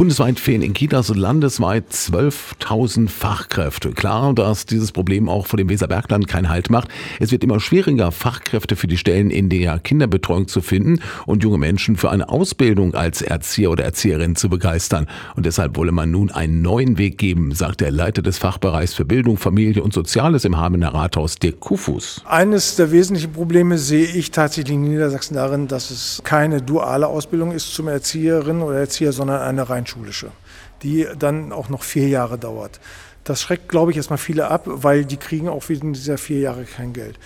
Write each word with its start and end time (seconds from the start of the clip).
Bundesweit 0.00 0.40
fehlen 0.40 0.62
in 0.62 0.72
Kitas 0.72 1.14
landesweit 1.14 1.84
12.000 1.92 3.10
Fachkräfte. 3.10 3.90
Klar, 3.90 4.32
dass 4.32 4.64
dieses 4.64 4.92
Problem 4.92 5.28
auch 5.28 5.46
vor 5.46 5.58
dem 5.58 5.68
Weserbergland 5.68 6.26
keinen 6.26 6.48
Halt 6.48 6.70
macht. 6.70 6.88
Es 7.18 7.32
wird 7.32 7.44
immer 7.44 7.60
schwieriger, 7.60 8.10
Fachkräfte 8.10 8.76
für 8.76 8.86
die 8.86 8.96
Stellen 8.96 9.30
in 9.30 9.50
der 9.50 9.78
Kinderbetreuung 9.78 10.48
zu 10.48 10.62
finden 10.62 11.00
und 11.26 11.42
junge 11.42 11.58
Menschen 11.58 11.98
für 11.98 12.10
eine 12.10 12.30
Ausbildung 12.30 12.94
als 12.94 13.20
Erzieher 13.20 13.70
oder 13.70 13.84
Erzieherin 13.84 14.36
zu 14.36 14.48
begeistern. 14.48 15.06
Und 15.36 15.44
deshalb 15.44 15.76
wolle 15.76 15.92
man 15.92 16.10
nun 16.10 16.30
einen 16.30 16.62
neuen 16.62 16.96
Weg 16.96 17.18
geben, 17.18 17.52
sagt 17.52 17.82
der 17.82 17.90
Leiter 17.90 18.22
des 18.22 18.38
Fachbereichs 18.38 18.94
für 18.94 19.04
Bildung, 19.04 19.36
Familie 19.36 19.82
und 19.82 19.92
Soziales 19.92 20.46
im 20.46 20.56
Hamener 20.56 20.94
Rathaus, 20.94 21.34
Dirk 21.34 21.60
Kufus. 21.60 22.22
Eines 22.24 22.76
der 22.76 22.90
wesentlichen 22.90 23.32
Probleme 23.34 23.76
sehe 23.76 24.06
ich 24.06 24.30
tatsächlich 24.30 24.76
in 24.76 24.84
Niedersachsen 24.84 25.34
darin, 25.34 25.68
dass 25.68 25.90
es 25.90 26.22
keine 26.24 26.62
duale 26.62 27.06
Ausbildung 27.06 27.52
ist 27.52 27.74
zum 27.74 27.88
Erzieherin 27.88 28.62
oder 28.62 28.78
Erzieher, 28.78 29.12
sondern 29.12 29.42
eine 29.42 29.68
rein 29.68 29.86
schulische, 29.90 30.30
die 30.82 31.06
dann 31.18 31.52
auch 31.52 31.68
noch 31.68 31.82
vier 31.82 32.08
Jahre 32.08 32.38
dauert. 32.38 32.80
Das 33.24 33.42
schreckt, 33.42 33.68
glaube 33.68 33.90
ich, 33.90 33.96
erstmal 33.96 34.18
viele 34.18 34.48
ab, 34.48 34.62
weil 34.66 35.04
die 35.04 35.18
kriegen 35.18 35.48
auch 35.48 35.68
wegen 35.68 35.92
dieser 35.92 36.16
vier 36.16 36.40
Jahre 36.40 36.64
kein 36.64 36.92
Geld. 36.92 37.18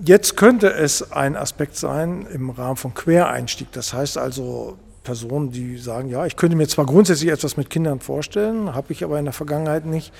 Jetzt 0.00 0.36
könnte 0.36 0.72
es 0.72 1.12
ein 1.12 1.36
Aspekt 1.36 1.76
sein 1.76 2.26
im 2.32 2.50
Rahmen 2.50 2.76
von 2.76 2.94
Quereinstieg. 2.94 3.72
Das 3.72 3.92
heißt 3.92 4.18
also 4.18 4.78
Personen, 5.02 5.50
die 5.50 5.78
sagen, 5.78 6.08
ja, 6.08 6.26
ich 6.26 6.36
könnte 6.36 6.56
mir 6.56 6.68
zwar 6.68 6.86
grundsätzlich 6.86 7.30
etwas 7.30 7.56
mit 7.56 7.70
Kindern 7.70 8.00
vorstellen, 8.00 8.74
habe 8.74 8.92
ich 8.92 9.02
aber 9.04 9.18
in 9.18 9.24
der 9.24 9.34
Vergangenheit 9.34 9.86
nicht, 9.86 10.12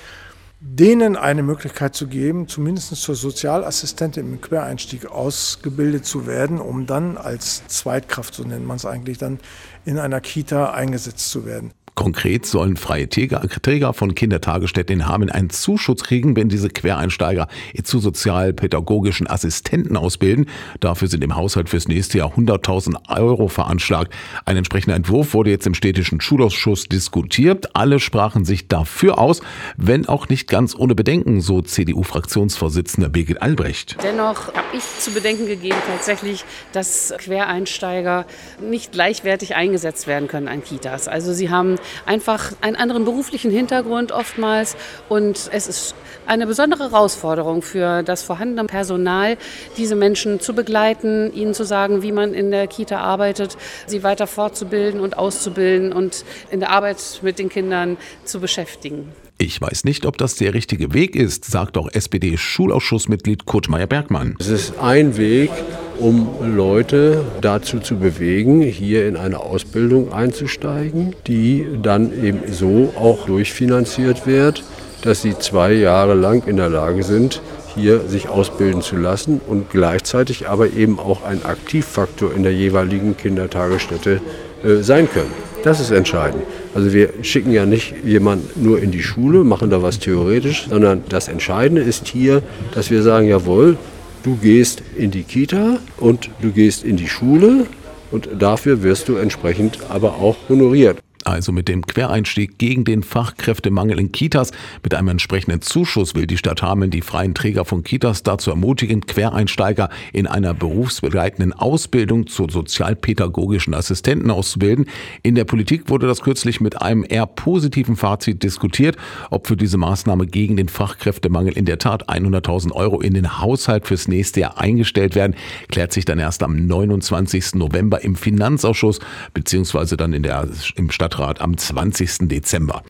denen 0.61 1.15
eine 1.15 1.41
Möglichkeit 1.41 1.95
zu 1.95 2.07
geben, 2.07 2.47
zumindest 2.47 2.95
zur 2.95 3.15
Sozialassistentin 3.15 4.33
im 4.33 4.41
Quereinstieg 4.41 5.05
ausgebildet 5.05 6.05
zu 6.05 6.27
werden, 6.27 6.59
um 6.59 6.85
dann 6.85 7.17
als 7.17 7.65
Zweitkraft, 7.67 8.33
so 8.33 8.43
nennt 8.43 8.65
man 8.65 8.77
es 8.77 8.85
eigentlich, 8.85 9.17
dann 9.17 9.39
in 9.85 9.97
einer 9.97 10.19
Kita 10.19 10.71
eingesetzt 10.71 11.29
zu 11.29 11.45
werden. 11.45 11.71
Konkret 11.99 12.45
sollen 12.45 12.77
freie 12.77 13.09
Träger 13.09 13.93
von 13.93 14.15
Kindertagesstätten 14.15 15.01
in 15.01 15.07
Hameln 15.09 15.29
einen 15.29 15.49
Zuschuss 15.49 16.01
kriegen, 16.01 16.33
wenn 16.37 16.47
diese 16.47 16.69
Quereinsteiger 16.69 17.49
zu 17.83 17.99
sozialpädagogischen 17.99 19.29
Assistenten 19.29 19.97
ausbilden. 19.97 20.45
Dafür 20.79 21.09
sind 21.09 21.25
im 21.25 21.35
Haushalt 21.35 21.67
fürs 21.67 21.89
nächste 21.89 22.19
Jahr 22.19 22.37
100.000 22.37 23.09
Euro 23.09 23.49
veranschlagt. 23.49 24.13
Ein 24.45 24.55
entsprechender 24.55 24.95
Entwurf 24.95 25.33
wurde 25.33 25.49
jetzt 25.49 25.67
im 25.67 25.73
städtischen 25.73 26.21
Schulausschuss 26.21 26.85
diskutiert. 26.85 27.75
Alle 27.75 27.99
sprachen 27.99 28.45
sich 28.45 28.69
dafür 28.69 29.19
aus, 29.19 29.41
wenn 29.75 30.07
auch 30.07 30.29
nicht 30.29 30.47
ganz 30.49 30.75
ohne 30.75 30.95
Bedenken, 30.95 31.41
so 31.41 31.61
CDU-Fraktionsvorsitzender 31.61 33.07
Birgit 33.09 33.41
Albrecht. 33.41 33.97
Dennoch 34.03 34.47
habe 34.53 34.67
ich 34.73 34.83
zu 34.99 35.11
bedenken 35.11 35.45
gegeben 35.45 35.77
tatsächlich, 35.87 36.43
dass 36.73 37.13
Quereinsteiger 37.17 38.25
nicht 38.59 38.91
gleichwertig 38.91 39.55
eingesetzt 39.55 40.07
werden 40.07 40.27
können 40.27 40.47
an 40.47 40.63
Kitas. 40.63 41.07
Also 41.07 41.33
sie 41.33 41.49
haben 41.49 41.75
einfach 42.05 42.51
einen 42.61 42.75
anderen 42.75 43.05
beruflichen 43.05 43.51
Hintergrund 43.51 44.11
oftmals. 44.11 44.75
Und 45.07 45.49
es 45.53 45.67
ist 45.67 45.95
eine 46.25 46.47
besondere 46.47 46.91
Herausforderung 46.91 47.61
für 47.61 48.03
das 48.03 48.23
vorhandene 48.23 48.65
Personal, 48.65 49.37
diese 49.77 49.95
Menschen 49.95 50.39
zu 50.39 50.53
begleiten, 50.53 51.31
ihnen 51.33 51.53
zu 51.53 51.63
sagen, 51.63 52.01
wie 52.01 52.11
man 52.11 52.33
in 52.33 52.51
der 52.51 52.67
Kita 52.67 52.99
arbeitet, 52.99 53.57
sie 53.85 54.03
weiter 54.03 54.27
fortzubilden 54.27 54.99
und 54.99 55.17
auszubilden 55.17 55.93
und 55.93 56.25
in 56.49 56.59
der 56.59 56.71
Arbeit 56.71 57.19
mit 57.21 57.39
den 57.39 57.49
Kindern 57.49 57.97
zu 58.25 58.39
beschäftigen. 58.39 59.13
Ich 59.41 59.61
weiß 59.61 59.85
nicht, 59.85 60.05
ob 60.05 60.17
das 60.17 60.35
der 60.35 60.53
richtige 60.53 60.93
Weg 60.93 61.15
ist, 61.15 61.45
sagt 61.45 61.77
auch 61.77 61.87
SPD-Schulausschussmitglied 61.89 63.45
Kurt 63.45 63.69
Meyer-Bergmann. 63.69 64.35
Es 64.37 64.49
ist 64.49 64.73
ein 64.81 65.15
Weg, 65.15 65.49
um 65.97 66.27
Leute 66.57 67.23
dazu 67.39 67.79
zu 67.79 67.95
bewegen, 67.95 68.61
hier 68.61 69.07
in 69.07 69.15
eine 69.15 69.39
Ausbildung 69.39 70.11
einzusteigen, 70.11 71.15
die 71.25 71.65
dann 71.81 72.11
eben 72.21 72.51
so 72.51 72.93
auch 72.99 73.27
durchfinanziert 73.27 74.27
wird, 74.27 74.65
dass 75.03 75.21
sie 75.21 75.39
zwei 75.39 75.71
Jahre 75.71 76.15
lang 76.15 76.45
in 76.45 76.57
der 76.57 76.67
Lage 76.67 77.03
sind, 77.03 77.41
hier 77.73 78.01
sich 78.09 78.27
ausbilden 78.27 78.81
zu 78.81 78.97
lassen 78.97 79.39
und 79.47 79.69
gleichzeitig 79.69 80.49
aber 80.49 80.73
eben 80.73 80.99
auch 80.99 81.23
ein 81.23 81.45
Aktivfaktor 81.45 82.33
in 82.35 82.43
der 82.43 82.53
jeweiligen 82.53 83.15
Kindertagesstätte 83.15 84.19
äh, 84.65 84.81
sein 84.81 85.09
können. 85.09 85.31
Das 85.63 85.79
ist 85.79 85.91
entscheidend. 85.91 86.43
Also 86.73 86.93
wir 86.93 87.09
schicken 87.23 87.51
ja 87.51 87.65
nicht 87.65 87.95
jemanden 88.05 88.63
nur 88.63 88.81
in 88.81 88.91
die 88.91 89.01
Schule, 89.01 89.43
machen 89.43 89.69
da 89.69 89.81
was 89.81 89.99
theoretisch, 89.99 90.67
sondern 90.69 91.03
das 91.09 91.27
Entscheidende 91.27 91.81
ist 91.81 92.07
hier, 92.07 92.43
dass 92.73 92.91
wir 92.91 93.01
sagen, 93.01 93.27
jawohl, 93.27 93.77
du 94.23 94.35
gehst 94.35 94.83
in 94.95 95.11
die 95.11 95.23
Kita 95.23 95.79
und 95.97 96.29
du 96.41 96.51
gehst 96.51 96.83
in 96.83 96.97
die 96.97 97.07
Schule 97.07 97.65
und 98.11 98.29
dafür 98.37 98.83
wirst 98.83 99.09
du 99.09 99.15
entsprechend 99.15 99.79
aber 99.89 100.15
auch 100.15 100.35
honoriert 100.47 100.97
also 101.29 101.51
mit 101.51 101.67
dem 101.67 101.85
Quereinstieg 101.85 102.57
gegen 102.57 102.83
den 102.83 103.03
Fachkräftemangel 103.03 103.99
in 103.99 104.11
Kitas. 104.11 104.51
Mit 104.83 104.93
einem 104.95 105.09
entsprechenden 105.09 105.61
Zuschuss 105.61 106.15
will 106.15 106.27
die 106.27 106.37
Stadt 106.37 106.61
Hameln 106.61 106.91
die 106.91 107.01
freien 107.01 107.33
Träger 107.33 107.65
von 107.65 107.83
Kitas 107.83 108.23
dazu 108.23 108.49
ermutigen, 108.49 109.05
Quereinsteiger 109.05 109.89
in 110.11 110.27
einer 110.27 110.53
berufsbegleitenden 110.53 111.53
Ausbildung 111.53 112.27
zur 112.27 112.49
sozialpädagogischen 112.49 113.73
Assistenten 113.73 114.31
auszubilden. 114.31 114.87
In 115.23 115.35
der 115.35 115.45
Politik 115.45 115.89
wurde 115.89 116.07
das 116.07 116.21
kürzlich 116.21 116.61
mit 116.61 116.81
einem 116.81 117.05
eher 117.07 117.25
positiven 117.25 117.95
Fazit 117.95 118.41
diskutiert, 118.43 118.97
ob 119.29 119.47
für 119.47 119.55
diese 119.55 119.77
Maßnahme 119.77 120.25
gegen 120.25 120.57
den 120.57 120.69
Fachkräftemangel 120.69 121.53
in 121.53 121.65
der 121.65 121.77
Tat 121.77 122.09
100.000 122.09 122.71
Euro 122.71 123.01
in 123.01 123.13
den 123.13 123.39
Haushalt 123.39 123.87
fürs 123.87 124.07
nächste 124.07 124.39
Jahr 124.41 124.57
eingestellt 124.57 125.15
werden, 125.15 125.35
klärt 125.69 125.93
sich 125.93 126.05
dann 126.05 126.19
erst 126.19 126.43
am 126.43 126.65
29. 126.65 127.55
November 127.55 128.03
im 128.03 128.15
Finanzausschuss 128.15 128.99
beziehungsweise 129.33 129.95
dann 129.95 130.13
in 130.13 130.23
der, 130.23 130.47
im 130.75 130.89
Stadtrat 130.89 131.18
am 131.41 131.57
20. 131.57 132.27
Dezember. 132.29 132.83